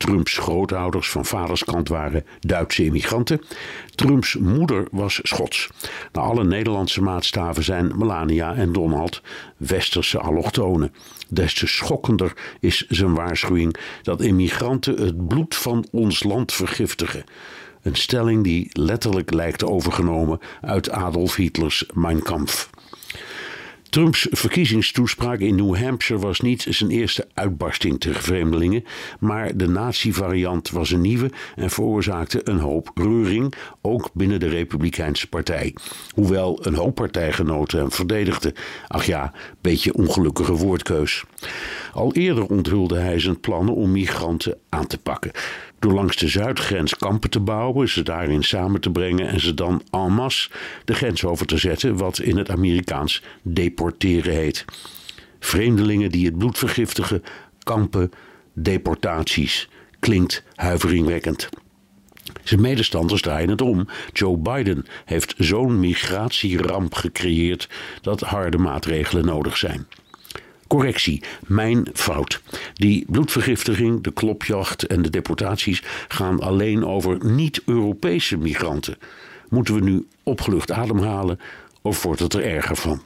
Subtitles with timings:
[0.00, 3.40] Trumps grootouders van vaderskant waren Duitse immigranten.
[3.94, 5.68] Trumps moeder was Schots.
[6.12, 9.22] Naar alle Nederlandse maatstaven zijn Melania en Donald
[9.56, 10.92] westerse allochtonen.
[11.28, 17.24] Des te schokkender is zijn waarschuwing dat immigranten het bloed van ons land vergiftigen.
[17.82, 22.70] Een stelling die letterlijk lijkt overgenomen uit Adolf Hitlers Mein Kampf.
[23.90, 28.84] Trumps verkiezingstoespraak in New Hampshire was niet zijn eerste uitbarsting tegen vreemdelingen,
[29.18, 35.28] maar de nazi-variant was een nieuwe en veroorzaakte een hoop reuring, ook binnen de Republikeinse
[35.28, 35.74] Partij.
[36.14, 38.52] Hoewel een hoop partijgenoten hem verdedigden.
[38.88, 41.24] Ach ja, beetje ongelukkige woordkeus.
[41.92, 45.30] Al eerder onthulde hij zijn plannen om migranten aan te pakken.
[45.78, 49.82] Door langs de zuidgrens kampen te bouwen, ze daarin samen te brengen en ze dan
[49.90, 50.50] en masse
[50.84, 54.64] de grens over te zetten, wat in het Amerikaans deporteren heet.
[55.38, 57.22] Vreemdelingen die het bloed vergiftigen,
[57.62, 58.10] kampen,
[58.52, 59.68] deportaties.
[59.98, 61.48] Klinkt huiveringwekkend.
[62.42, 63.88] Zijn medestanders draaien het om.
[64.12, 67.68] Joe Biden heeft zo'n migratieramp gecreëerd
[68.00, 69.86] dat harde maatregelen nodig zijn.
[70.70, 72.42] Correctie, mijn fout.
[72.74, 78.96] Die bloedvergiftiging, de klopjacht en de deportaties gaan alleen over niet-Europese migranten.
[79.48, 81.40] Moeten we nu opgelucht ademhalen
[81.82, 83.02] of wordt het er erger van?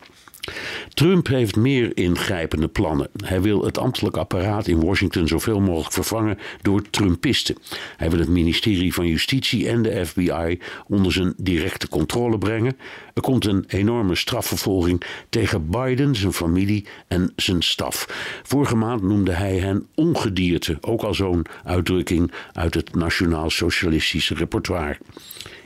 [0.88, 3.08] Trump heeft meer ingrijpende plannen.
[3.24, 7.56] Hij wil het ambtelijk apparaat in Washington zoveel mogelijk vervangen door Trumpisten.
[7.96, 12.76] Hij wil het ministerie van Justitie en de FBI onder zijn directe controle brengen.
[13.14, 18.06] Er komt een enorme strafvervolging tegen Biden, zijn familie en zijn staf.
[18.42, 24.98] Vorige maand noemde hij hen ongedierte, ook al zo'n uitdrukking uit het Nationaal Socialistische repertoire.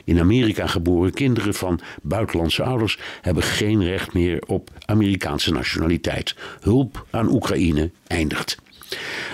[0.09, 6.35] In Amerika geboren kinderen van buitenlandse ouders hebben geen recht meer op Amerikaanse nationaliteit.
[6.61, 8.57] Hulp aan Oekraïne eindigt.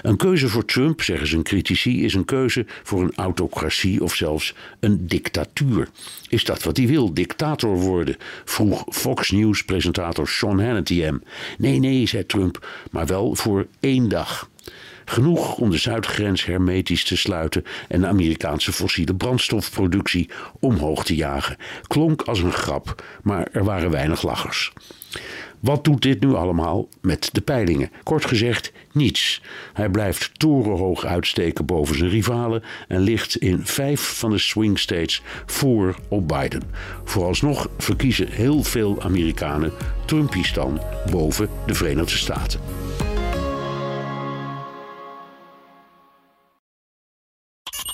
[0.02, 4.56] Een keuze voor Trump, zeggen zijn critici, is een keuze voor een autocratie of zelfs
[4.80, 5.90] een dictatuur.
[6.30, 8.16] Is dat wat hij wil, dictator worden?
[8.46, 11.24] vroeg Fox News-presentator Sean Hannity hem.
[11.58, 14.50] Nee, nee, zei Trump, maar wel voor één dag.
[15.06, 20.30] Genoeg om de zuidgrens hermetisch te sluiten en de Amerikaanse fossiele brandstofproductie
[20.60, 21.58] omhoog te jagen.
[21.88, 24.74] Klonk als een grap, maar er waren weinig lachers.
[25.66, 27.92] Wat doet dit nu allemaal met de peilingen?
[28.04, 29.42] Kort gezegd, niets.
[29.74, 35.22] Hij blijft torenhoog uitsteken boven zijn rivalen en ligt in vijf van de swing states
[35.46, 36.64] voor op Biden.
[37.04, 39.72] Vooralsnog verkiezen heel veel Amerikanen
[40.06, 42.60] Trumpistan boven de Verenigde Staten.